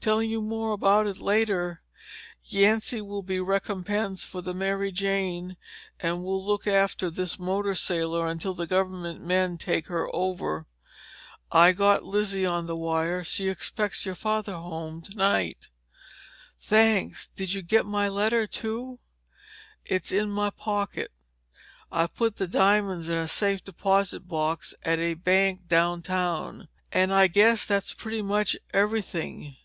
Tell 0.00 0.22
you 0.22 0.42
more 0.42 0.72
about 0.72 1.06
it 1.06 1.16
later. 1.16 1.80
Yancy 2.44 3.00
will 3.00 3.22
be 3.22 3.40
recompensed 3.40 4.26
for 4.26 4.42
the 4.42 4.52
Mary 4.52 4.92
Jane 4.92 5.56
and 5.98 6.22
will 6.22 6.44
look 6.44 6.66
after 6.66 7.08
this 7.08 7.38
motor 7.38 7.74
sailor 7.74 8.28
until 8.28 8.52
the 8.52 8.66
government 8.66 9.22
men 9.22 9.56
take 9.56 9.86
her 9.86 10.10
over. 10.14 10.66
I 11.50 11.72
got 11.72 12.04
Lizzie 12.04 12.44
on 12.44 12.66
the 12.66 12.76
wire. 12.76 13.24
She 13.24 13.48
expects 13.48 14.04
your 14.04 14.14
father 14.14 14.52
home 14.52 15.00
tonight." 15.00 15.68
"Thanks. 16.60 17.28
Did 17.34 17.54
you 17.54 17.62
get 17.62 17.86
my 17.86 18.06
letter, 18.06 18.46
too?" 18.46 18.98
"It's 19.86 20.12
in 20.12 20.30
my 20.30 20.50
pocket. 20.50 21.12
I 21.90 22.08
put 22.08 22.36
the 22.36 22.46
diamonds 22.46 23.08
in 23.08 23.16
a 23.16 23.26
safe 23.26 23.64
deposit 23.64 24.28
box 24.28 24.74
at 24.82 24.98
a 24.98 25.14
bank 25.14 25.72
uptown. 25.72 26.68
And 26.92 27.10
I 27.10 27.26
guess 27.26 27.64
that's 27.64 27.94
pretty 27.94 28.20
much 28.20 28.54
everything." 28.74 29.56